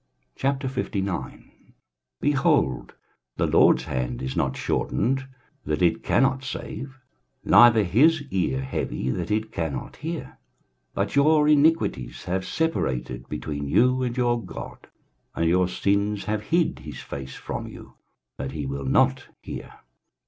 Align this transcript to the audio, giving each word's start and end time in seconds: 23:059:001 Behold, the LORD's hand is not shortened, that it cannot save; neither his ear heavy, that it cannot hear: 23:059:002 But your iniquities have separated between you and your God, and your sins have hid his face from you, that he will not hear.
23:059:001 0.39 1.51
Behold, 2.19 2.93
the 3.37 3.45
LORD's 3.45 3.83
hand 3.83 4.19
is 4.23 4.35
not 4.35 4.57
shortened, 4.57 5.27
that 5.63 5.83
it 5.83 6.01
cannot 6.01 6.43
save; 6.43 6.97
neither 7.43 7.83
his 7.83 8.23
ear 8.31 8.61
heavy, 8.61 9.11
that 9.11 9.29
it 9.29 9.51
cannot 9.51 9.97
hear: 9.97 10.23
23:059:002 10.95 10.95
But 10.95 11.15
your 11.15 11.47
iniquities 11.47 12.23
have 12.23 12.43
separated 12.47 13.29
between 13.29 13.67
you 13.67 14.01
and 14.01 14.17
your 14.17 14.43
God, 14.43 14.87
and 15.35 15.47
your 15.47 15.67
sins 15.67 16.23
have 16.25 16.45
hid 16.45 16.79
his 16.79 16.99
face 17.01 17.35
from 17.35 17.67
you, 17.67 17.93
that 18.39 18.53
he 18.53 18.65
will 18.65 18.85
not 18.85 19.27
hear. 19.43 19.71